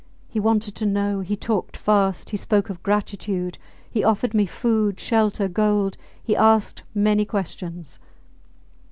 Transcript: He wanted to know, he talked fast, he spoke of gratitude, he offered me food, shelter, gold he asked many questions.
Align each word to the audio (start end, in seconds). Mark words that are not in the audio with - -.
He 0.27 0.39
wanted 0.39 0.73
to 0.77 0.87
know, 0.87 1.19
he 1.19 1.35
talked 1.35 1.77
fast, 1.77 2.31
he 2.31 2.35
spoke 2.37 2.71
of 2.71 2.81
gratitude, 2.81 3.59
he 3.87 4.03
offered 4.03 4.33
me 4.33 4.47
food, 4.47 4.99
shelter, 4.99 5.47
gold 5.47 5.95
he 6.23 6.35
asked 6.35 6.81
many 6.95 7.23
questions. 7.23 7.99